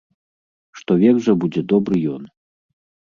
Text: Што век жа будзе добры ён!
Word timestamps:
Што 0.79 0.97
век 1.03 1.21
жа 1.27 1.33
будзе 1.43 1.61
добры 1.75 2.03
ён! 2.17 2.23